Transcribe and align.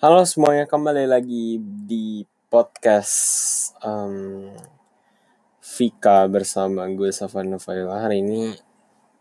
Halo 0.00 0.24
semuanya, 0.24 0.64
kembali 0.64 1.04
lagi 1.04 1.60
di 1.60 2.24
podcast 2.48 3.68
um, 3.84 4.48
Vika 5.60 6.24
bersama 6.24 6.88
gue 6.88 7.12
Savana 7.12 7.60
Faila. 7.60 8.08
Hari 8.08 8.24
ini 8.24 8.56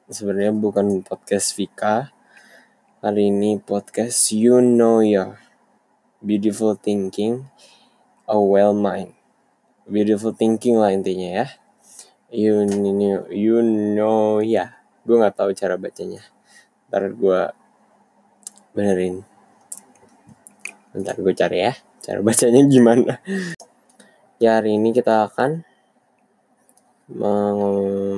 sebenarnya 0.07 0.55
bukan 0.55 1.04
podcast 1.04 1.52
Vika. 1.60 2.15
Hari 3.04 3.28
ini 3.28 3.60
podcast 3.60 4.31
You 4.31 4.63
Know 4.63 5.04
Ya. 5.04 5.36
Beautiful 6.24 6.80
Thinking, 6.80 7.44
A 8.24 8.40
Well 8.40 8.72
Mind. 8.72 9.20
Beautiful 9.84 10.32
Thinking 10.32 10.80
lah 10.80 10.96
intinya 10.96 11.44
ya. 11.44 11.48
You 12.32 12.64
know, 12.64 13.28
you 13.28 13.60
know 13.60 14.40
ya. 14.40 14.80
Gue 15.04 15.20
nggak 15.20 15.44
tahu 15.44 15.52
cara 15.52 15.76
bacanya. 15.76 16.23
Ntar 16.88 17.12
gue 17.20 17.41
benerin. 18.72 19.29
Bentar 20.90 21.13
gue 21.13 21.34
cari 21.38 21.70
ya, 21.70 21.73
cara 22.02 22.20
bacanya 22.26 22.66
gimana. 22.66 23.22
Ya 24.41 24.58
hari 24.58 24.82
ini 24.82 24.90
kita 24.90 25.30
akan 25.30 25.68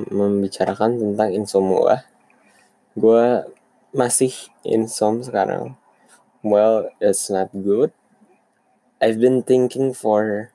membicarakan 0.08 0.96
tentang 1.00 1.32
insomnia. 1.36 2.08
Gue 2.96 3.44
masih 3.92 4.32
insom 4.64 5.20
sekarang. 5.20 5.76
Well, 6.40 6.88
it's 6.96 7.28
not 7.28 7.52
good. 7.52 7.92
I've 9.04 9.20
been 9.20 9.44
thinking 9.44 9.92
for 9.92 10.52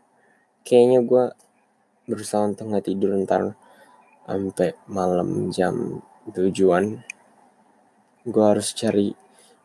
kayaknya 0.66 1.06
gue 1.06 1.26
berusaha 2.10 2.50
untuk 2.50 2.72
nggak 2.72 2.88
tidur 2.88 3.14
ntar 3.28 3.54
sampai 4.26 4.74
malam 4.90 5.54
jam 5.54 6.02
tujuan. 6.34 7.04
Gue 8.26 8.44
harus 8.44 8.74
cari 8.74 9.14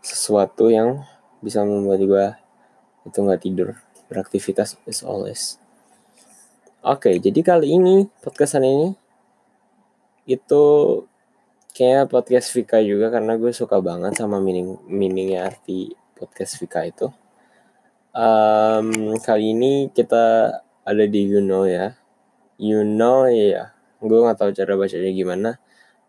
sesuatu 0.02 0.68
yang 0.68 1.02
bisa 1.42 1.62
membuat 1.66 2.00
gue 2.02 2.26
itu 3.06 3.18
nggak 3.18 3.42
tidur. 3.42 3.78
Beraktivitas 4.10 4.76
is 4.84 5.00
always. 5.02 5.56
Oke 6.82 7.14
okay, 7.14 7.14
jadi 7.22 7.40
kali 7.46 7.78
ini 7.78 8.10
podcast 8.20 8.58
ini 8.58 8.92
itu 10.26 10.64
kayak 11.72 12.10
podcast 12.10 12.50
Vika 12.50 12.82
juga 12.82 13.10
karena 13.10 13.38
gue 13.38 13.54
suka 13.54 13.78
banget 13.78 14.18
sama 14.18 14.42
meaning 14.42 14.78
meaningnya 14.90 15.46
arti 15.46 15.94
podcast 16.18 16.58
Vika 16.58 16.82
itu. 16.82 17.06
Um, 18.12 19.16
kali 19.22 19.56
ini 19.56 19.88
kita 19.94 20.58
ada 20.82 21.04
di 21.06 21.20
you 21.26 21.38
know 21.38 21.64
ya. 21.64 21.94
You 22.58 22.82
know 22.82 23.30
ya. 23.30 23.72
Gue 24.02 24.18
nggak 24.18 24.38
tahu 24.42 24.50
cara 24.50 24.74
bacanya 24.74 25.10
gimana 25.14 25.50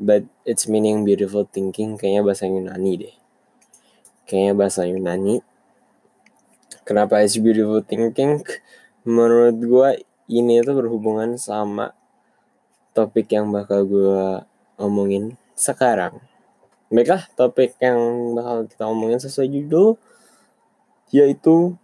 but 0.02 0.26
it's 0.44 0.66
meaning 0.68 1.06
beautiful 1.06 1.46
thinking. 1.48 1.96
Kayaknya 1.96 2.22
bahasa 2.26 2.44
Yunani 2.50 2.92
deh. 3.00 3.16
Kayaknya 4.28 4.54
bahasa 4.58 4.82
Yunani 4.84 5.40
Kenapa 6.84 7.24
is 7.24 7.40
beautiful 7.40 7.80
thinking? 7.80 8.44
Menurut 9.08 9.56
gue 9.56 9.90
ini 10.28 10.60
itu 10.60 10.72
berhubungan 10.76 11.40
sama 11.40 11.96
topik 12.92 13.32
yang 13.32 13.56
bakal 13.56 13.88
gue 13.88 14.44
omongin 14.76 15.40
sekarang. 15.56 16.20
Baiklah, 16.92 17.26
topik 17.40 17.80
yang 17.80 18.36
bakal 18.36 18.68
kita 18.68 18.84
omongin 18.86 19.18
sesuai 19.18 19.48
judul 19.48 19.96
yaitu 21.14 21.78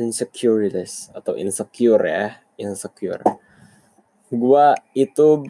insecurities 0.00 1.12
atau 1.12 1.36
insecure 1.36 2.00
ya, 2.00 2.40
insecure. 2.56 3.20
Gua 4.30 4.78
itu 4.94 5.44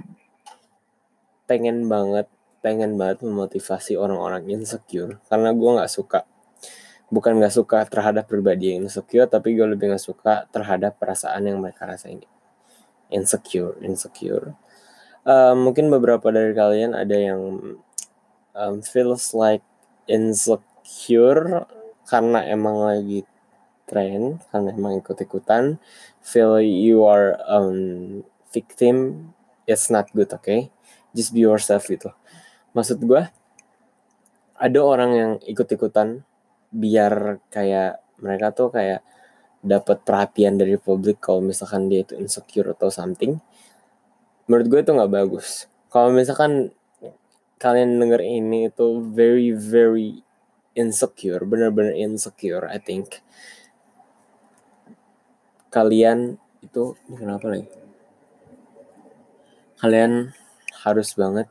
pengen 1.45 1.87
banget, 1.87 2.27
pengen 2.65 2.99
banget 2.99 3.23
memotivasi 3.23 3.95
orang-orang 3.95 4.49
insecure 4.49 5.21
karena 5.29 5.53
gue 5.53 5.71
nggak 5.77 5.93
suka 5.93 6.30
bukan 7.11 7.43
gak 7.43 7.53
suka 7.53 7.83
terhadap 7.91 8.31
pribadi 8.31 8.73
yang 8.73 8.87
insecure 8.87 9.27
tapi 9.27 9.59
gue 9.59 9.67
lebih 9.67 9.91
gak 9.91 10.03
suka 10.03 10.47
terhadap 10.55 10.97
perasaan 10.97 11.45
yang 11.45 11.59
mereka 11.59 11.85
rasain. 11.85 12.23
Insecure 13.11 13.77
insecure. 13.83 14.55
Uh, 15.27 15.53
mungkin 15.53 15.91
beberapa 15.93 16.33
dari 16.33 16.55
kalian 16.57 16.97
ada 16.97 17.13
yang 17.13 17.77
um, 18.55 18.75
feels 18.81 19.35
like 19.37 19.61
insecure 20.09 21.67
karena 22.09 22.47
emang 22.49 22.79
lagi 22.81 23.27
tren 23.91 24.39
karena 24.55 24.71
emang 24.71 25.03
ikut 25.03 25.19
ikutan 25.19 25.83
feel 26.23 26.63
you 26.63 27.03
are 27.03 27.35
um, 27.51 28.23
victim 28.55 29.29
it's 29.67 29.91
not 29.91 30.07
good 30.15 30.31
okay? 30.31 30.71
Just 31.11 31.35
be 31.35 31.43
yourself 31.43 31.91
gitu. 31.91 32.15
Maksud 32.71 33.03
gue 33.03 33.27
ada 34.61 34.79
orang 34.79 35.11
yang 35.17 35.31
ikut 35.43 35.67
ikutan 35.67 36.23
biar 36.71 37.43
kayak 37.51 38.03
mereka 38.23 38.55
tuh 38.55 38.71
kayak 38.71 39.03
dapat 39.61 40.01
perhatian 40.07 40.57
dari 40.57 40.81
publik 40.81 41.21
kalau 41.21 41.45
misalkan 41.45 41.91
dia 41.93 42.01
itu 42.01 42.17
insecure 42.17 42.73
atau 42.73 42.89
something 42.89 43.37
menurut 44.51 44.67
gue 44.67 44.81
itu 44.83 44.91
nggak 44.91 45.15
bagus. 45.15 45.71
Kalau 45.95 46.11
misalkan 46.11 46.75
kalian 47.63 48.03
denger 48.03 48.19
ini 48.19 48.67
itu 48.67 48.99
very 48.99 49.55
very 49.55 50.27
insecure 50.75 51.47
bener-bener 51.47 51.95
insecure 51.95 52.67
I 52.67 52.83
think. 52.83 53.23
Kalian 55.71 56.43
itu 56.67 56.99
kenapa 57.07 57.47
lagi? 57.47 57.71
Kalian 59.79 60.35
harus 60.83 61.15
banget 61.15 61.47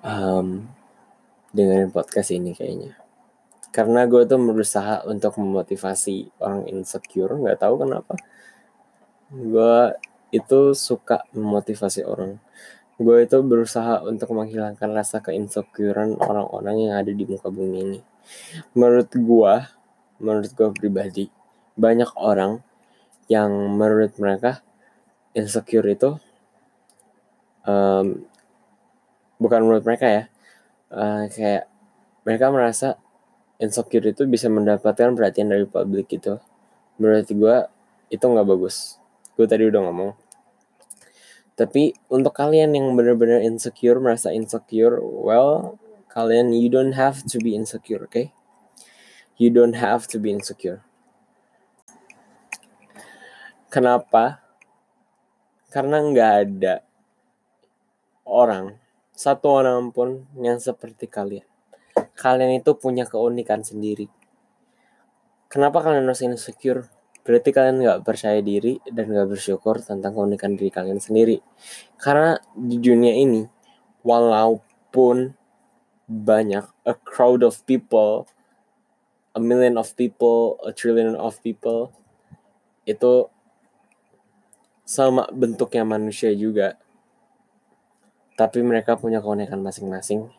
um, 0.00 0.64
dengerin 1.54 1.94
podcast 1.94 2.34
ini 2.34 2.50
kayaknya. 2.52 2.98
Karena 3.70 4.06
gue 4.10 4.26
tuh 4.26 4.38
berusaha 4.38 5.06
untuk 5.06 5.38
memotivasi 5.38 6.42
orang 6.42 6.66
insecure 6.66 7.30
nggak 7.30 7.62
tahu 7.62 7.86
kenapa. 7.86 8.14
Gue 9.30 9.94
itu 10.34 10.74
suka 10.74 11.22
memotivasi 11.30 12.02
orang. 12.02 12.42
Gue 12.98 13.26
itu 13.26 13.38
berusaha 13.42 14.02
untuk 14.06 14.34
menghilangkan 14.34 14.90
rasa 14.94 15.18
keinsecurean 15.22 16.18
orang-orang 16.18 16.90
yang 16.90 16.94
ada 16.98 17.10
di 17.10 17.26
muka 17.26 17.50
bumi 17.50 17.78
ini. 17.82 18.00
Menurut 18.74 19.10
gue 19.10 19.54
menurut 20.22 20.50
gue 20.54 20.68
pribadi 20.74 21.24
banyak 21.74 22.10
orang 22.14 22.62
yang 23.26 23.50
menurut 23.74 24.14
mereka 24.22 24.62
insecure 25.34 25.86
itu 25.90 26.14
um, 27.66 28.22
bukan 29.42 29.60
menurut 29.66 29.82
mereka 29.82 30.06
ya 30.06 30.22
uh, 30.94 31.26
kayak 31.28 31.66
mereka 32.22 32.48
merasa 32.54 32.88
insecure 33.58 34.06
itu 34.06 34.24
bisa 34.30 34.46
mendapatkan 34.46 35.12
perhatian 35.12 35.50
dari 35.50 35.66
publik 35.66 36.08
gitu. 36.14 36.38
Menurut 36.96 37.26
gue 37.26 37.56
itu 38.14 38.24
nggak 38.24 38.46
bagus. 38.46 39.02
Gue 39.34 39.50
tadi 39.50 39.66
udah 39.66 39.82
ngomong. 39.90 40.14
Tapi 41.54 41.94
untuk 42.10 42.34
kalian 42.34 42.74
yang 42.74 42.94
benar-benar 42.98 43.42
insecure 43.42 43.98
merasa 44.02 44.34
insecure 44.34 44.98
well 45.02 45.78
kalian 46.10 46.54
you 46.54 46.70
don't 46.70 46.94
have 46.94 47.26
to 47.26 47.42
be 47.42 47.54
insecure 47.54 48.06
oke 48.06 48.10
okay? 48.10 48.30
you 49.34 49.50
don't 49.50 49.74
have 49.74 50.06
to 50.06 50.18
be 50.18 50.30
insecure. 50.30 50.82
Kenapa? 53.70 54.38
Karena 55.74 55.98
nggak 55.98 56.32
ada 56.46 56.74
orang 58.22 58.78
satu 59.14 59.62
orang 59.62 59.94
pun 59.94 60.26
yang 60.42 60.58
seperti 60.58 61.06
kalian. 61.06 61.46
Kalian 62.18 62.58
itu 62.58 62.74
punya 62.74 63.06
keunikan 63.06 63.62
sendiri. 63.62 64.10
Kenapa 65.46 65.86
kalian 65.86 66.10
harus 66.10 66.26
insecure? 66.26 66.90
Berarti 67.22 67.54
kalian 67.54 67.80
gak 67.80 68.02
percaya 68.02 68.42
diri 68.42 68.82
dan 68.90 69.08
gak 69.14 69.30
bersyukur 69.30 69.78
tentang 69.80 70.18
keunikan 70.18 70.58
diri 70.58 70.68
kalian 70.68 70.98
sendiri. 70.98 71.38
Karena 71.96 72.36
di 72.58 72.76
dunia 72.82 73.14
ini, 73.14 73.46
walaupun 74.02 75.32
banyak, 76.10 76.66
a 76.84 76.94
crowd 77.06 77.46
of 77.46 77.62
people, 77.64 78.26
a 79.32 79.40
million 79.40 79.78
of 79.78 79.94
people, 79.94 80.58
a 80.66 80.74
trillion 80.74 81.14
of 81.14 81.38
people, 81.40 81.94
itu 82.84 83.30
sama 84.84 85.24
bentuknya 85.32 85.86
manusia 85.86 86.34
juga 86.36 86.76
tapi 88.34 88.62
mereka 88.62 88.98
punya 88.98 89.22
keunikan 89.22 89.62
masing-masing. 89.62 90.30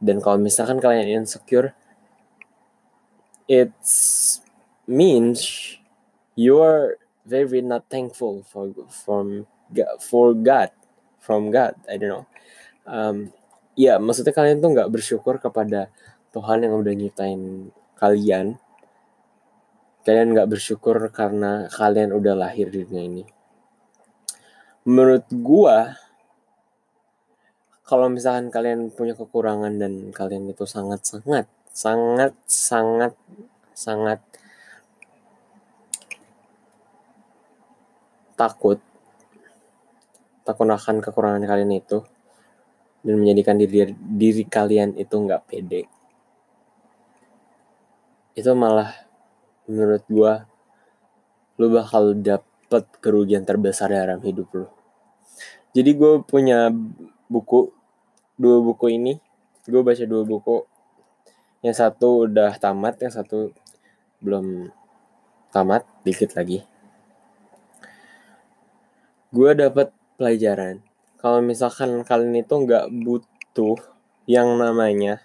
Dan 0.00 0.20
kalau 0.20 0.36
misalkan 0.40 0.80
kalian 0.80 1.24
insecure 1.24 1.72
it 3.48 3.72
means 4.88 5.40
you 6.36 6.60
are 6.60 6.96
very 7.24 7.64
not 7.64 7.88
thankful 7.88 8.44
for 8.44 8.72
from 8.88 9.48
for 10.00 10.36
God 10.36 10.72
from 11.20 11.48
God 11.52 11.76
I 11.88 11.96
don't 11.96 12.12
know. 12.12 12.26
Um, 12.84 13.32
ya 13.76 13.96
maksudnya 13.96 14.36
kalian 14.36 14.60
tuh 14.60 14.76
nggak 14.76 14.92
bersyukur 14.92 15.40
kepada 15.40 15.88
Tuhan 16.36 16.66
yang 16.66 16.76
udah 16.76 16.92
nyiptain 16.92 17.72
kalian. 17.96 18.60
Kalian 20.04 20.36
nggak 20.36 20.52
bersyukur 20.52 21.00
karena 21.08 21.64
kalian 21.72 22.12
udah 22.12 22.36
lahir 22.36 22.68
di 22.68 22.84
dunia 22.84 23.04
ini. 23.08 23.24
Menurut 24.84 25.24
gua 25.32 25.96
kalau 27.84 28.08
misalkan 28.08 28.48
kalian 28.48 28.88
punya 28.88 29.12
kekurangan 29.12 29.76
dan 29.76 30.08
kalian 30.08 30.48
itu 30.48 30.64
sangat-sangat 30.64 31.44
sangat 31.68 32.32
sangat 32.48 33.12
sangat 33.76 34.20
takut 38.40 38.80
takut 40.48 40.68
akan 40.68 41.04
kekurangan 41.04 41.44
kalian 41.44 41.76
itu 41.76 42.00
dan 43.04 43.20
menjadikan 43.20 43.60
diri 43.60 43.92
diri 43.92 44.44
kalian 44.48 44.96
itu 44.96 45.12
nggak 45.12 45.44
pede. 45.44 45.84
Itu 48.32 48.56
malah 48.56 48.96
menurut 49.68 50.04
gua 50.08 50.48
lu 51.60 51.68
bakal 51.70 52.16
dapet 52.16 52.84
kerugian 52.98 53.44
terbesar 53.44 53.92
dalam 53.92 54.24
hidup 54.24 54.48
lu. 54.56 54.66
Jadi 55.74 55.90
gue 55.94 56.22
punya 56.22 56.70
buku 57.34 57.74
dua 58.38 58.62
buku 58.62 58.94
ini. 58.94 59.18
Gue 59.66 59.82
baca 59.82 60.06
dua 60.06 60.22
buku. 60.22 60.62
Yang 61.66 61.82
satu 61.82 62.30
udah 62.30 62.54
tamat 62.62 63.02
yang 63.02 63.10
satu 63.10 63.50
belum 64.22 64.70
tamat 65.50 65.82
dikit 66.06 66.38
lagi. 66.38 66.62
Gue 69.34 69.50
dapat 69.58 69.90
pelajaran. 70.14 70.78
Kalau 71.18 71.42
misalkan 71.42 72.06
kalian 72.06 72.46
itu 72.46 72.54
nggak 72.54 72.86
butuh 73.02 73.82
yang 74.30 74.54
namanya 74.54 75.20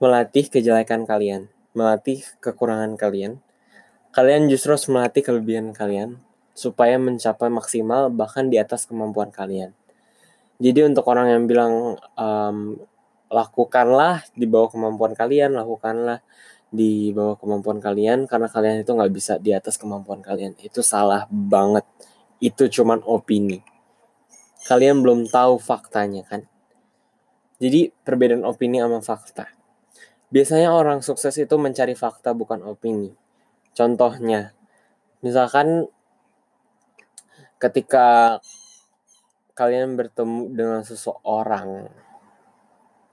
melatih 0.00 0.48
kejelekan 0.48 1.04
kalian 1.04 1.52
melatih 1.76 2.24
kekurangan 2.40 2.96
kalian 2.96 3.44
kalian 4.08 4.48
justru 4.48 4.72
harus 4.72 4.88
melatih 4.88 5.20
kelebihan 5.20 5.76
kalian 5.76 6.16
supaya 6.56 6.96
mencapai 6.96 7.52
maksimal 7.52 8.08
bahkan 8.08 8.48
di 8.48 8.56
atas 8.56 8.88
kemampuan 8.88 9.28
kalian 9.28 9.76
jadi 10.62 10.86
untuk 10.86 11.02
orang 11.10 11.34
yang 11.34 11.42
bilang 11.50 11.98
um, 12.14 12.78
lakukanlah 13.26 14.22
di 14.38 14.46
bawah 14.46 14.70
kemampuan 14.70 15.12
kalian, 15.18 15.58
lakukanlah 15.58 16.22
di 16.70 17.10
bawah 17.10 17.38
kemampuan 17.38 17.78
kalian 17.78 18.26
karena 18.30 18.50
kalian 18.50 18.82
itu 18.82 18.90
nggak 18.94 19.12
bisa 19.14 19.38
di 19.42 19.50
atas 19.50 19.74
kemampuan 19.74 20.22
kalian. 20.22 20.54
Itu 20.62 20.82
salah 20.86 21.26
banget. 21.30 21.82
Itu 22.38 22.70
cuman 22.70 23.02
opini. 23.02 23.62
Kalian 24.64 25.02
belum 25.02 25.26
tahu 25.26 25.58
faktanya 25.58 26.22
kan. 26.22 26.46
Jadi 27.58 27.90
perbedaan 28.02 28.46
opini 28.46 28.78
sama 28.78 28.98
fakta. 29.02 29.50
Biasanya 30.30 30.74
orang 30.74 31.02
sukses 31.02 31.34
itu 31.38 31.54
mencari 31.58 31.94
fakta 31.94 32.34
bukan 32.34 32.62
opini. 32.66 33.14
Contohnya, 33.74 34.54
misalkan 35.22 35.86
ketika 37.62 38.38
kalian 39.54 39.94
bertemu 39.94 40.50
dengan 40.50 40.82
seseorang. 40.82 41.86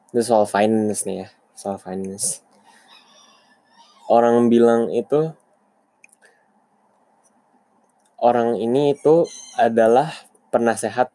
Itu 0.10 0.22
soal 0.26 0.50
finance 0.50 1.06
nih 1.06 1.26
ya 1.26 1.30
soal 1.56 1.78
finance. 1.78 2.42
Orang 4.10 4.50
bilang 4.50 4.90
itu 4.90 5.32
orang 8.18 8.58
ini 8.58 8.98
itu 8.98 9.30
adalah 9.62 10.10
penasehat 10.50 11.14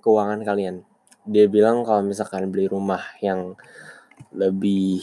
keuangan 0.00 0.46
kalian. 0.46 0.86
Dia 1.26 1.50
bilang 1.50 1.82
kalau 1.82 2.06
misalkan 2.06 2.48
beli 2.54 2.70
rumah 2.70 3.02
yang 3.18 3.58
lebih 4.30 5.02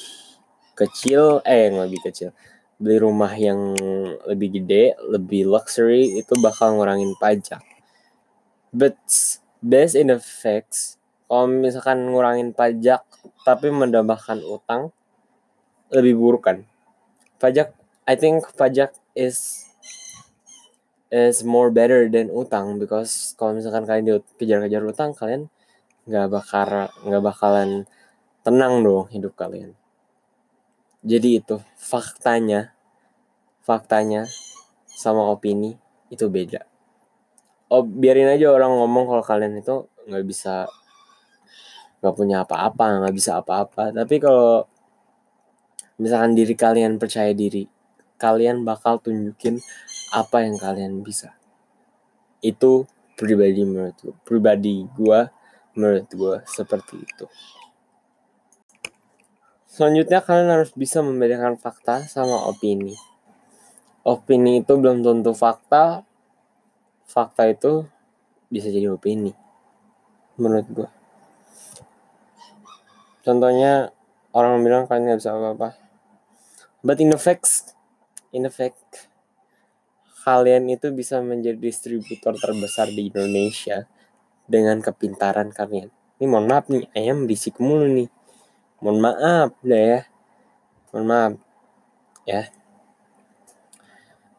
kecil 0.74 1.44
eh 1.44 1.68
yang 1.70 1.84
lebih 1.84 2.00
kecil 2.10 2.32
beli 2.82 2.98
rumah 2.98 3.30
yang 3.38 3.78
lebih 4.26 4.58
gede 4.58 4.98
lebih 5.12 5.46
luxury 5.46 6.18
itu 6.18 6.34
bakal 6.42 6.74
ngurangin 6.80 7.14
pajak 7.22 7.62
but 8.72 8.98
based 9.60 10.00
in 10.00 10.08
the 10.08 10.20
facts 10.20 10.98
kalau 11.32 11.48
misalkan 11.48 12.12
ngurangin 12.12 12.52
pajak 12.52 13.08
tapi 13.48 13.72
mendambakan 13.72 14.44
utang 14.44 14.92
lebih 15.88 16.20
buruk 16.20 16.44
kan? 16.44 16.68
Pajak 17.40 17.72
I 18.04 18.20
think 18.20 18.44
pajak 18.60 18.92
is 19.16 19.64
is 21.12 21.44
more 21.44 21.72
better 21.72 22.08
than 22.08 22.32
utang 22.32 22.80
because 22.80 23.36
kalau 23.40 23.56
misalkan 23.56 23.88
kalian 23.88 24.20
dikejar-kejar 24.40 24.84
utang 24.84 25.12
kalian 25.16 25.48
nggak 26.08 26.28
bakal 26.32 26.92
nggak 27.08 27.24
bakalan 27.24 27.88
tenang 28.44 28.84
dong 28.84 29.08
hidup 29.12 29.32
kalian. 29.36 29.72
Jadi 31.04 31.40
itu 31.40 31.64
faktanya 31.80 32.76
faktanya 33.64 34.28
sama 34.88 35.32
opini 35.32 35.80
itu 36.12 36.28
beda 36.28 36.71
oh 37.72 37.88
biarin 37.88 38.28
aja 38.28 38.52
orang 38.52 38.76
ngomong 38.76 39.08
kalau 39.08 39.24
kalian 39.24 39.64
itu 39.64 39.88
nggak 40.12 40.26
bisa 40.28 40.68
nggak 42.04 42.16
punya 42.18 42.44
apa-apa 42.44 43.00
nggak 43.00 43.16
bisa 43.16 43.40
apa-apa. 43.40 43.96
Tapi 43.96 44.16
kalau 44.20 44.68
misalkan 45.96 46.36
diri 46.36 46.52
kalian 46.52 47.00
percaya 47.00 47.32
diri 47.32 47.64
kalian 48.20 48.68
bakal 48.68 49.00
tunjukin 49.00 49.64
apa 50.12 50.44
yang 50.44 50.60
kalian 50.60 51.00
bisa. 51.00 51.32
Itu 52.44 52.86
pribadi 53.16 53.64
menurut 53.64 53.96
gue 54.04 54.16
pribadi 54.28 54.84
gue 54.84 55.20
menurut 55.80 56.08
gue 56.12 56.36
seperti 56.44 57.00
itu. 57.00 57.26
Selanjutnya 59.72 60.20
kalian 60.20 60.52
harus 60.52 60.76
bisa 60.76 61.00
membedakan 61.00 61.56
fakta 61.56 62.04
sama 62.04 62.44
opini. 62.52 62.92
Opini 64.04 64.60
itu 64.60 64.76
belum 64.76 65.00
tentu 65.00 65.32
fakta 65.32 66.04
fakta 67.12 67.52
itu 67.52 67.84
bisa 68.48 68.72
jadi 68.72 68.88
opini 68.88 69.36
menurut 70.40 70.68
gue 70.72 70.90
contohnya 73.28 73.92
orang 74.32 74.64
bilang 74.64 74.84
kalian 74.88 75.12
nggak 75.12 75.20
bisa 75.22 75.32
apa-apa. 75.36 75.70
But 76.82 76.98
in 76.98 77.14
the 77.14 77.20
facts 77.20 77.76
in 78.34 78.48
the 78.48 78.54
fact 78.54 79.12
kalian 80.22 80.70
itu 80.70 80.90
bisa 80.94 81.20
menjadi 81.22 81.58
distributor 81.58 82.38
terbesar 82.38 82.90
di 82.90 83.10
Indonesia 83.10 83.86
dengan 84.46 84.82
kepintaran 84.82 85.54
kalian. 85.54 85.90
Ini 86.22 86.26
mohon 86.30 86.46
maaf 86.50 86.70
nih 86.70 86.90
ayam 86.94 87.26
berisik 87.26 87.58
mulu 87.58 87.90
nih. 87.90 88.10
Mohon 88.82 89.00
maaf 89.02 89.50
deh 89.62 89.84
ya. 89.86 90.02
Mohon 90.94 91.06
maaf 91.06 91.34
ya. 92.26 92.42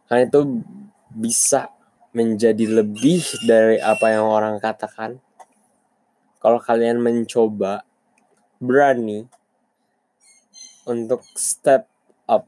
Kalian 0.06 0.28
itu 0.28 0.40
bisa 1.12 1.72
menjadi 2.12 2.68
lebih 2.68 3.24
dari 3.48 3.80
apa 3.80 4.12
yang 4.12 4.28
orang 4.28 4.60
katakan. 4.60 5.20
Kalau 6.38 6.60
kalian 6.60 7.00
mencoba 7.00 7.84
berani 8.60 9.24
untuk 10.84 11.24
step 11.32 11.88
up, 12.28 12.44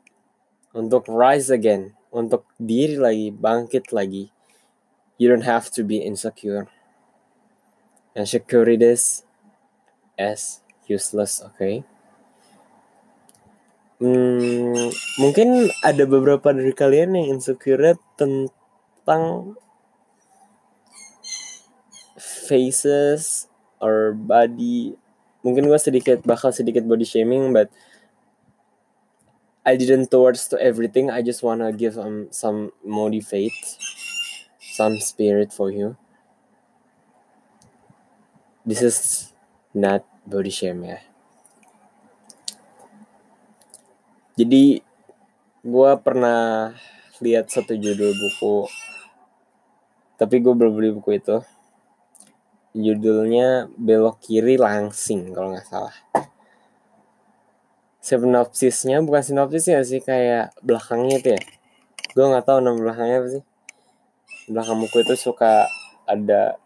untuk 0.77 1.09
rise 1.09 1.49
again, 1.49 1.97
untuk 2.13 2.45
diri 2.61 3.01
lagi, 3.01 3.29
bangkit 3.33 3.91
lagi, 3.95 4.29
you 5.17 5.31
don't 5.31 5.47
have 5.47 5.73
to 5.73 5.87
be 5.87 6.03
insecure. 6.03 6.69
Insecurities 8.15 9.25
is 10.19 10.63
useless, 10.87 11.43
okay? 11.43 11.83
Hmm, 14.03 14.91
mungkin 15.23 15.71
ada 15.81 16.05
beberapa 16.05 16.51
dari 16.51 16.75
kalian 16.75 17.15
yang 17.15 17.39
insecure 17.39 17.95
tentang 18.19 18.51
tentang 19.05 19.53
faces 22.17 23.53
or 23.85 24.17
body. 24.17 24.97
Mungkin 25.45 25.69
gue 25.69 25.77
sedikit 25.77 26.25
bakal 26.25 26.57
sedikit 26.57 26.89
body 26.89 27.05
shaming 27.05 27.53
but 27.53 27.69
I 29.65 29.77
didn't 29.77 30.09
towards 30.09 30.49
to 30.53 30.61
everything. 30.61 31.13
I 31.13 31.21
just 31.21 31.45
wanna 31.45 31.69
give 31.73 32.01
um, 32.01 32.33
some 32.33 32.73
motivate 32.81 33.77
some 34.73 34.97
spirit 35.05 35.53
for 35.53 35.69
you. 35.69 36.01
This 38.65 38.81
is 38.81 38.97
not 39.77 40.09
body 40.25 40.49
shame 40.49 40.89
ya 40.89 40.99
jadi 44.35 44.83
gue 45.63 45.91
pernah 46.03 46.75
lihat 47.23 47.51
satu 47.51 47.79
judul 47.79 48.11
buku 48.11 48.67
tapi 50.15 50.39
gue 50.39 50.55
belum 50.55 50.73
beli 50.75 50.91
buku 50.95 51.19
itu. 51.19 51.43
Judulnya 52.75 53.71
belok 53.79 54.19
kiri 54.23 54.59
langsing 54.59 55.31
kalau 55.31 55.55
nggak 55.55 55.67
salah. 55.67 55.95
Sinopsisnya 58.03 59.01
bukan 59.01 59.23
sinopsisnya 59.23 59.81
sih 59.87 60.03
kayak 60.03 60.55
belakangnya 60.61 61.17
itu 61.23 61.29
ya. 61.39 61.41
Gue 62.15 62.25
nggak 62.31 62.47
tahu 62.47 62.59
nama 62.63 62.79
belakangnya 62.79 63.17
apa 63.23 63.29
sih. 63.31 63.45
Belakang 64.51 64.79
buku 64.83 64.97
itu 65.07 65.15
suka 65.17 65.67
ada 66.05 66.59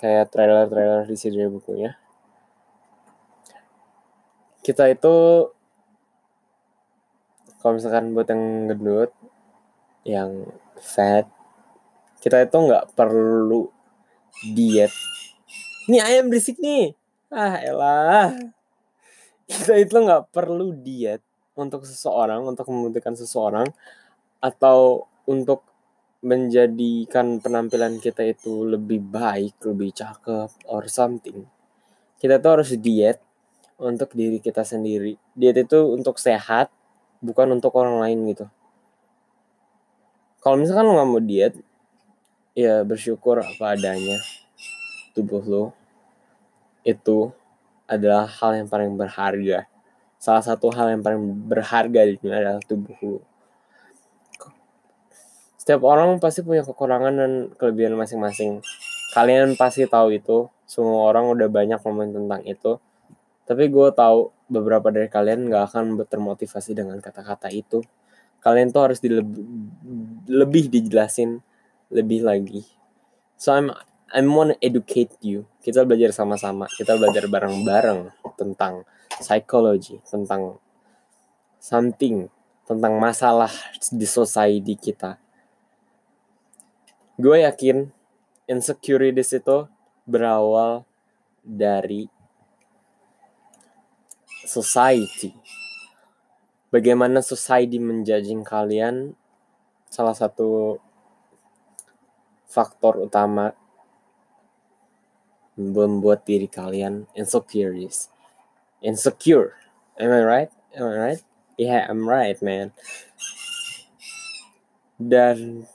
kayak 0.00 0.28
trailer-trailer 0.30 1.08
di 1.08 1.16
sini 1.16 1.48
bukunya. 1.48 1.96
Kita 4.60 4.88
itu 4.92 5.14
kalau 7.60 7.72
misalkan 7.82 8.14
buat 8.14 8.30
yang 8.30 8.70
gendut 8.70 9.10
yang 10.06 10.30
fat 10.78 11.26
kita 12.26 12.42
itu 12.42 12.58
nggak 12.58 12.98
perlu 12.98 13.70
diet 14.50 14.90
ini 15.86 16.02
ayam 16.02 16.26
berisik 16.26 16.58
nih 16.58 16.98
ah 17.30 17.62
elah 17.62 18.34
kita 19.46 19.78
itu 19.78 19.94
nggak 19.94 20.34
perlu 20.34 20.74
diet 20.74 21.22
untuk 21.54 21.86
seseorang 21.86 22.42
untuk 22.42 22.66
membutuhkan 22.66 23.14
seseorang 23.14 23.70
atau 24.42 25.06
untuk 25.30 25.62
menjadikan 26.26 27.38
penampilan 27.38 28.02
kita 28.02 28.26
itu 28.26 28.66
lebih 28.66 28.98
baik, 28.98 29.62
lebih 29.62 29.94
cakep, 29.94 30.50
or 30.66 30.90
something. 30.90 31.46
Kita 32.18 32.42
tuh 32.42 32.58
harus 32.58 32.74
diet 32.82 33.22
untuk 33.78 34.10
diri 34.10 34.42
kita 34.42 34.66
sendiri. 34.66 35.14
Diet 35.38 35.54
itu 35.54 35.78
untuk 35.94 36.18
sehat, 36.18 36.72
bukan 37.22 37.54
untuk 37.54 37.76
orang 37.78 38.02
lain 38.02 38.18
gitu. 38.32 38.50
Kalau 40.42 40.58
misalkan 40.58 40.90
lo 40.90 40.98
nggak 40.98 41.10
mau 41.14 41.22
diet, 41.22 41.54
ya 42.56 42.80
bersyukur 42.82 43.44
apa 43.44 43.76
adanya. 43.76 44.16
Tubuh 45.12 45.44
lo 45.44 45.64
itu 46.80 47.30
adalah 47.84 48.24
hal 48.24 48.64
yang 48.64 48.68
paling 48.72 48.96
berharga. 48.96 49.68
Salah 50.16 50.40
satu 50.40 50.72
hal 50.72 50.96
yang 50.96 51.04
paling 51.04 51.20
berharga 51.44 52.08
di 52.08 52.16
dunia 52.16 52.40
adalah 52.40 52.64
tubuh 52.64 52.96
lo 53.04 53.36
setiap 55.66 55.82
orang 55.82 56.22
pasti 56.22 56.46
punya 56.46 56.62
kekurangan 56.62 57.10
dan 57.10 57.32
kelebihan 57.58 57.98
masing-masing. 57.98 58.62
Kalian 59.10 59.58
pasti 59.58 59.82
tahu 59.90 60.14
itu. 60.14 60.46
Semua 60.62 61.10
orang 61.10 61.26
udah 61.26 61.50
banyak 61.50 61.82
ngomongin 61.82 62.22
tentang 62.22 62.46
itu. 62.46 62.78
Tapi 63.42 63.66
gue 63.66 63.90
tahu 63.90 64.30
beberapa 64.46 64.94
dari 64.94 65.10
kalian 65.10 65.50
gak 65.50 65.74
akan 65.74 65.98
termotivasi 66.06 66.70
dengan 66.70 67.02
kata-kata 67.02 67.50
itu. 67.50 67.82
Kalian 68.38 68.70
tuh 68.70 68.86
harus 68.86 69.02
dilebih, 69.02 69.42
lebih 70.30 70.70
dijelasin 70.70 71.42
lebih 71.92 72.26
lagi. 72.26 72.62
So 73.38 73.52
I'm 73.52 73.72
I'm 74.14 74.30
want 74.32 74.54
to 74.54 74.56
educate 74.62 75.12
you. 75.20 75.50
Kita 75.60 75.82
belajar 75.82 76.14
sama-sama. 76.14 76.70
Kita 76.70 76.94
belajar 76.94 77.26
bareng-bareng 77.26 78.14
tentang 78.38 78.86
psikologi, 79.18 79.98
tentang 80.06 80.62
something, 81.58 82.30
tentang 82.64 82.96
masalah 83.02 83.50
di 83.90 84.06
society 84.06 84.78
kita 84.78 85.18
gue 87.16 87.48
yakin 87.48 87.88
insecurities 88.44 89.32
itu 89.32 89.64
berawal 90.04 90.84
dari 91.40 92.12
society. 94.44 95.32
Bagaimana 96.68 97.24
society 97.24 97.80
menjudging 97.80 98.44
kalian 98.44 99.16
salah 99.88 100.12
satu 100.12 100.76
faktor 102.56 103.04
utama 103.04 103.52
membuat 105.60 106.24
diri 106.24 106.48
kalian 106.48 107.04
insecurities. 107.12 108.08
Insecure. 108.80 109.60
Am 110.00 110.08
I 110.08 110.24
right? 110.24 110.50
Am 110.72 110.88
I 110.88 110.96
right? 110.96 111.22
Yeah, 111.60 111.84
I'm 111.84 112.08
right, 112.08 112.36
man. 112.40 112.72
Dan 114.96 115.68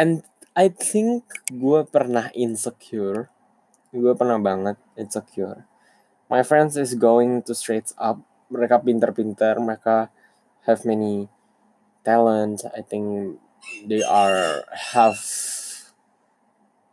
and 0.00 0.24
I 0.56 0.72
think 0.72 1.28
gue 1.52 1.84
pernah 1.84 2.32
insecure 2.32 3.28
gue 3.92 4.12
pernah 4.16 4.40
banget 4.40 4.80
insecure 4.96 5.68
my 6.32 6.40
friends 6.40 6.80
is 6.80 6.96
going 6.96 7.44
to 7.44 7.52
straight 7.52 7.92
up 8.00 8.16
mereka 8.48 8.80
pinter-pinter 8.80 9.60
mereka 9.60 10.08
have 10.64 10.88
many 10.88 11.28
talent 12.00 12.64
I 12.72 12.80
think 12.80 13.36
they 13.86 14.04
are 14.04 14.64
have 14.72 15.20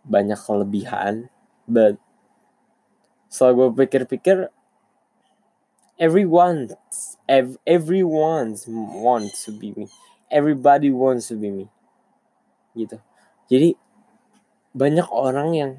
banyak 0.07 0.39
kelebihan 0.39 1.27
but 1.67 1.99
so 3.27 3.51
gue 3.51 3.69
pikir-pikir 3.75 4.47
everyone 5.97 6.71
ev 7.27 7.57
everyone 7.65 8.55
wants 8.93 9.45
to 9.45 9.51
be 9.51 9.73
me. 9.75 9.89
Everybody 10.31 10.93
wants 10.93 11.27
to 11.33 11.35
be 11.35 11.51
me. 11.51 11.65
Gitu. 12.77 12.97
Jadi 13.51 13.75
banyak 14.77 15.07
orang 15.09 15.49
yang 15.57 15.71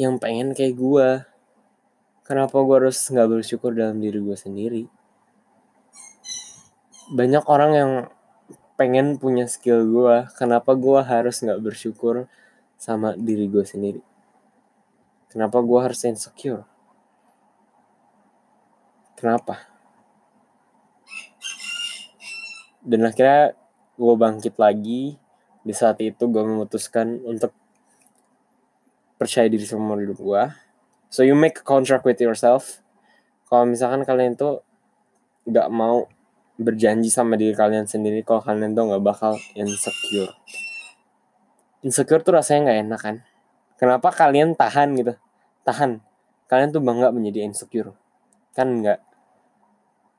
yang 0.00 0.16
pengen 0.16 0.56
kayak 0.56 0.78
gue 0.78 1.08
kenapa 2.24 2.54
gue 2.54 2.76
harus 2.80 2.96
nggak 3.12 3.28
bersyukur 3.28 3.76
dalam 3.76 4.00
diri 4.00 4.22
gue 4.22 4.36
sendiri? 4.38 4.82
Banyak 7.12 7.44
orang 7.44 7.72
yang 7.76 7.92
pengen 8.82 9.14
punya 9.14 9.46
skill 9.46 9.86
gue 9.86 10.26
kenapa 10.34 10.74
gue 10.74 10.98
harus 11.06 11.38
nggak 11.38 11.62
bersyukur 11.62 12.26
sama 12.74 13.14
diri 13.14 13.46
gue 13.46 13.62
sendiri? 13.62 14.02
Kenapa 15.30 15.62
gue 15.62 15.78
harus 15.78 16.02
insecure? 16.02 16.66
Kenapa? 19.14 19.70
Dan 22.82 23.06
akhirnya 23.06 23.54
gue 23.94 24.14
bangkit 24.18 24.58
lagi. 24.58 25.14
Di 25.62 25.70
saat 25.70 26.02
itu 26.02 26.26
gue 26.26 26.42
memutuskan 26.42 27.22
untuk 27.22 27.54
percaya 29.14 29.46
diri 29.46 29.62
sama 29.62 29.94
hidup 29.94 30.18
gue 30.18 30.42
so 31.06 31.22
you 31.22 31.38
make 31.38 31.60
a 31.60 31.62
contract 31.62 32.02
with 32.02 32.18
yourself. 32.18 32.82
Kalau 33.46 33.68
misalkan 33.70 34.02
kalian 34.02 34.34
tuh 34.34 34.66
gak 35.46 35.70
mau 35.70 36.10
berjanji 36.60 37.08
sama 37.08 37.40
diri 37.40 37.56
kalian 37.56 37.88
sendiri 37.88 38.20
kalau 38.24 38.44
kalian 38.44 38.76
tuh 38.76 38.92
gak 38.92 39.04
bakal 39.04 39.32
insecure. 39.56 40.32
Insecure 41.82 42.22
tuh 42.22 42.36
rasanya 42.36 42.72
gak 42.72 42.78
enak 42.86 43.00
kan? 43.00 43.16
Kenapa 43.80 44.08
kalian 44.14 44.54
tahan 44.54 44.94
gitu? 44.94 45.14
Tahan. 45.66 45.98
Kalian 46.46 46.68
tuh 46.70 46.82
bangga 46.84 47.10
menjadi 47.10 47.48
insecure. 47.48 47.96
Kan 48.52 48.82
enggak 48.82 49.00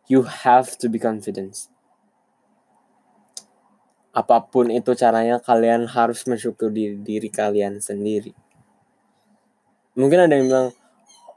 you 0.08 0.24
have 0.24 0.76
to 0.80 0.92
be 0.92 1.00
confident. 1.00 1.72
Apa 4.14 4.46
pun 4.46 4.70
itu 4.70 4.94
caranya 4.94 5.42
kalian 5.42 5.90
harus 5.90 6.28
mensyukuri 6.30 6.70
diri, 6.70 6.96
diri 7.02 7.30
kalian 7.32 7.82
sendiri. 7.82 8.36
Mungkin 9.98 10.28
ada 10.28 10.34
yang 10.36 10.50
bilang 10.50 10.70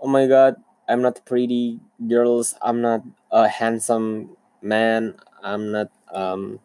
oh 0.00 0.10
my 0.10 0.24
god 0.28 0.60
I'm 0.88 1.00
not 1.00 1.24
pretty 1.24 1.80
girls 2.00 2.56
I'm 2.60 2.80
not 2.84 3.04
a 3.32 3.48
handsome 3.48 4.36
man 4.62 5.16
I'm 5.42 5.72
not 5.72 5.90
um 6.12 6.60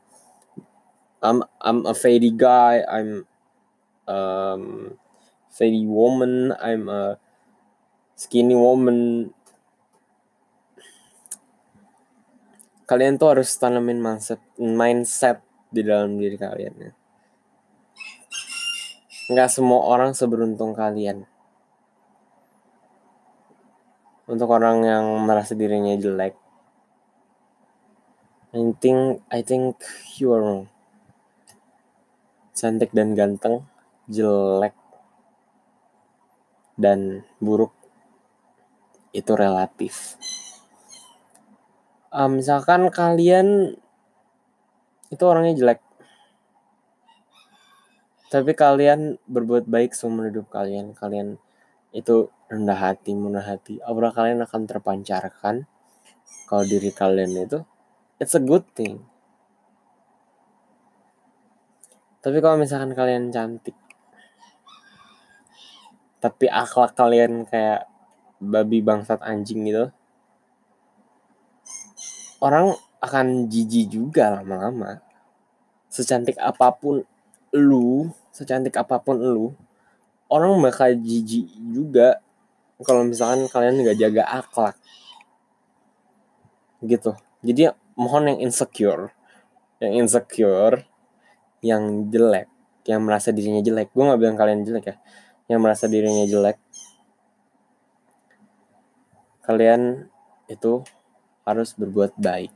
I'm 1.21 1.43
I'm 1.61 1.85
a 1.85 1.93
faddy 1.93 2.31
guy 2.33 2.83
I'm 2.87 3.27
um 4.07 4.95
faddy 5.51 5.85
woman 5.85 6.55
I'm 6.57 6.89
a 6.89 7.17
skinny 8.15 8.55
woman 8.55 9.31
kalian 12.91 13.15
tuh 13.15 13.31
harus 13.31 13.55
tanamin 13.55 14.03
mindset 14.03 14.43
mindset 14.59 15.39
di 15.71 15.79
dalam 15.87 16.19
diri 16.19 16.35
kalian 16.35 16.75
ya. 16.75 16.91
Nggak 19.31 19.47
semua 19.47 19.79
orang 19.87 20.11
seberuntung 20.11 20.75
kalian. 20.75 21.23
Untuk 24.27 24.51
orang 24.51 24.83
yang 24.83 25.05
merasa 25.23 25.55
dirinya 25.55 25.95
jelek, 25.95 26.35
think 28.77 29.25
I 29.27 29.41
think 29.41 29.81
you 30.21 30.31
are 30.31 30.43
wrong. 30.43 30.65
Cantik 32.55 32.93
dan 32.93 33.17
ganteng, 33.17 33.65
jelek 34.07 34.77
dan 36.77 37.25
buruk 37.41 37.73
itu 39.11 39.31
relatif. 39.35 40.15
Uh, 42.11 42.27
misalkan 42.27 42.91
kalian 42.91 43.79
itu 45.11 45.23
orangnya 45.27 45.55
jelek 45.55 45.79
tapi 48.31 48.55
kalian 48.55 49.19
berbuat 49.27 49.67
baik 49.67 49.91
seumur 49.91 50.31
hidup 50.31 50.47
kalian 50.47 50.95
kalian 50.95 51.35
itu 51.91 52.31
rendah 52.47 52.79
hati 52.79 53.11
murah 53.11 53.43
hati 53.43 53.83
aura 53.83 54.15
kalian 54.15 54.39
akan 54.47 54.71
terpancarkan 54.71 55.67
kalau 56.47 56.63
diri 56.63 56.95
kalian 56.95 57.35
itu 57.35 57.59
it's 58.21 58.37
a 58.37 58.41
good 58.41 58.63
thing 58.77 59.01
tapi 62.21 62.37
kalau 62.37 62.61
misalkan 62.61 62.93
kalian 62.93 63.33
cantik 63.33 63.73
tapi 66.21 66.45
akhlak 66.45 66.93
kalian 66.93 67.49
kayak 67.49 67.89
babi 68.37 68.85
bangsat 68.85 69.17
anjing 69.25 69.65
gitu 69.65 69.89
orang 72.41 72.77
akan 73.01 73.49
jijik 73.49 73.89
juga 73.89 74.41
lama-lama. 74.41 75.01
Secantik 75.89 76.37
apa 76.41 76.73
pun 76.73 77.05
lu, 77.53 78.09
secantik 78.33 78.77
apa 78.77 79.01
pun 79.01 79.17
lu, 79.17 79.53
orang 80.29 80.57
bakal 80.61 80.93
jijik 80.97 81.49
juga 81.73 82.21
kalau 82.81 83.05
misalkan 83.05 83.45
kalian 83.49 83.81
nggak 83.81 83.97
jaga 83.97 84.23
akhlak. 84.41 84.75
Gitu. 86.81 87.13
Jadi 87.45 87.73
mohon 88.01 88.33
yang 88.33 88.49
insecure, 88.49 89.13
yang 89.77 89.93
insecure, 90.01 90.81
yang 91.61 92.09
jelek, 92.09 92.49
yang 92.89 93.05
merasa 93.05 93.29
dirinya 93.29 93.61
jelek. 93.61 93.93
Gue 93.93 94.09
nggak 94.09 94.17
bilang 94.17 94.37
kalian 94.41 94.65
jelek 94.65 94.85
ya, 94.89 94.95
yang 95.53 95.61
merasa 95.61 95.85
dirinya 95.85 96.25
jelek. 96.25 96.57
kalian 99.41 100.07
itu 100.47 100.85
harus 101.43 101.73
berbuat 101.73 102.15
baik 102.15 102.53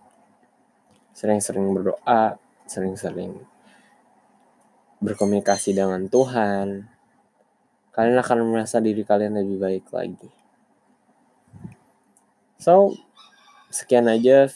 sering-sering 1.12 1.66
berdoa 1.74 2.38
sering-sering 2.70 3.42
berkomunikasi 5.02 5.74
dengan 5.74 6.06
Tuhan 6.08 6.88
kalian 7.92 8.18
akan 8.22 8.40
merasa 8.48 8.78
diri 8.80 9.02
kalian 9.02 9.36
lebih 9.36 9.58
baik 9.60 9.86
lagi 9.90 10.30
so 12.62 12.96
sekian 13.74 14.08
aja 14.08 14.48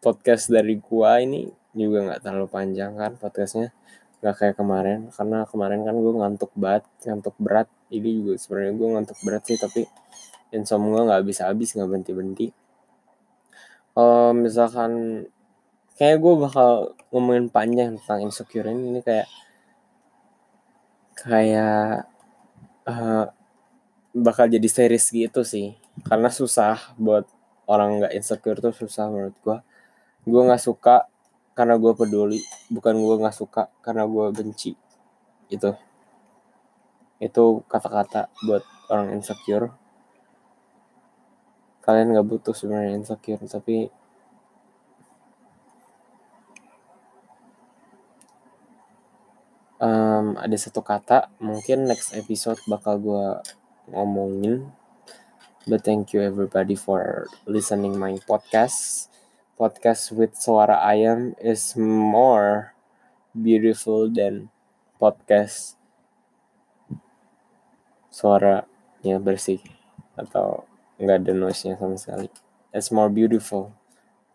podcast 0.00 0.52
dari 0.52 0.78
gua 0.78 1.20
ini 1.20 1.48
juga 1.76 2.12
nggak 2.12 2.20
terlalu 2.24 2.48
panjang 2.48 2.92
kan 2.96 3.12
podcastnya. 3.20 3.74
Nggak 4.24 4.34
kayak 4.40 4.56
kemarin 4.56 5.00
karena 5.12 5.38
kemarin 5.44 5.80
kan 5.84 5.94
gue 5.94 6.12
ngantuk 6.16 6.52
banget 6.56 6.84
ngantuk 7.04 7.36
berat. 7.36 7.68
Ini 7.92 8.08
juga 8.22 8.32
sebenarnya 8.40 8.72
gue 8.74 8.88
ngantuk 8.96 9.18
berat 9.22 9.42
sih 9.46 9.58
tapi 9.60 9.86
insomnia 10.50 11.04
nggak 11.06 11.20
habis 11.22 11.38
habis 11.42 11.74
nggak 11.74 11.88
berhenti 11.90 12.12
berhenti 12.14 12.48
kalau 13.96 14.36
misalkan 14.36 15.24
kayak 15.96 16.20
gue 16.20 16.34
bakal 16.36 16.92
ngomongin 17.08 17.48
panjang 17.48 17.96
tentang 17.96 18.28
insecure 18.28 18.68
ini, 18.68 18.92
ini 18.92 19.00
kayak 19.00 19.24
kayak 21.16 22.04
uh, 22.84 23.24
bakal 24.12 24.52
jadi 24.52 24.68
series 24.68 25.08
gitu 25.08 25.48
sih. 25.48 25.80
Karena 26.04 26.28
susah 26.28 26.92
buat 27.00 27.24
orang 27.64 28.04
nggak 28.04 28.12
insecure 28.20 28.60
tuh 28.60 28.76
susah 28.76 29.08
menurut 29.08 29.32
gue 29.40 29.56
gue 30.26 30.40
nggak 30.42 30.62
suka 30.62 31.06
karena 31.56 31.78
gue 31.78 31.92
peduli 31.94 32.42
bukan 32.68 32.98
gue 32.98 33.16
nggak 33.22 33.36
suka 33.36 33.70
karena 33.80 34.04
gue 34.04 34.26
benci 34.34 34.74
itu 35.46 35.70
itu 37.16 37.64
kata-kata 37.64 38.28
buat 38.44 38.60
orang 38.92 39.16
insecure. 39.16 39.72
Kalian 41.80 42.12
nggak 42.12 42.28
butuh 42.28 42.52
sebenarnya 42.52 42.98
insecure 42.98 43.40
tapi 43.46 43.88
um, 49.80 50.36
ada 50.36 50.56
satu 50.58 50.82
kata 50.82 51.30
mungkin 51.40 51.86
next 51.88 52.12
episode 52.12 52.58
bakal 52.68 52.98
gue 53.00 53.26
ngomongin. 53.94 54.68
But 55.66 55.82
thank 55.82 56.14
you 56.14 56.22
everybody 56.22 56.78
for 56.78 57.26
listening 57.46 57.98
my 57.98 58.14
podcast 58.22 59.10
podcast 59.56 60.12
with 60.12 60.36
suara 60.36 60.84
ayam 60.84 61.32
is 61.40 61.72
more 61.80 62.76
beautiful 63.32 64.04
than 64.04 64.52
podcast 65.00 65.80
suaranya 68.12 69.16
bersih 69.16 69.60
atau 70.12 70.68
nggak 71.00 71.24
ada 71.24 71.32
noise-nya 71.32 71.80
sama 71.80 71.96
sekali. 71.96 72.28
It's 72.68 72.92
more 72.92 73.08
beautiful. 73.08 73.72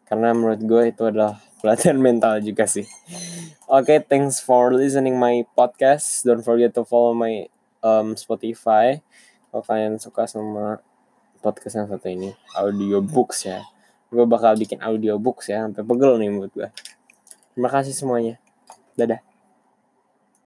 Karena 0.10 0.34
menurut 0.34 0.62
gue 0.66 0.90
itu 0.90 1.06
adalah 1.06 1.38
pelatihan 1.62 2.02
mental 2.02 2.42
juga 2.42 2.66
sih. 2.66 2.90
Oke, 3.70 3.98
okay, 3.98 4.00
thanks 4.02 4.42
for 4.42 4.74
listening 4.74 5.22
my 5.22 5.46
podcast. 5.54 6.26
Don't 6.26 6.42
forget 6.42 6.74
to 6.74 6.82
follow 6.82 7.14
my 7.14 7.46
um, 7.86 8.18
Spotify. 8.18 9.06
Kalau 9.54 9.62
kalian 9.66 10.02
suka 10.02 10.26
sama 10.26 10.82
podcast 11.46 11.78
yang 11.78 11.90
satu 11.90 12.10
ini, 12.10 12.34
audio 12.58 13.06
books 13.06 13.46
ya 13.46 13.62
gue 14.12 14.26
bakal 14.28 14.54
bikin 14.60 14.84
audiobooks 14.84 15.48
ya 15.48 15.64
sampai 15.64 15.88
pegel 15.88 16.20
nih 16.20 16.30
buat 16.36 16.52
gue 16.52 16.68
terima 17.56 17.70
kasih 17.72 17.96
semuanya. 17.96 18.36
Dadah 19.00 19.31